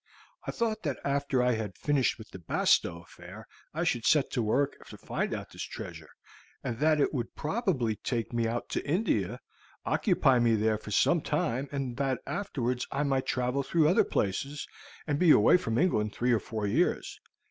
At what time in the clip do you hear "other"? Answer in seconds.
13.87-14.03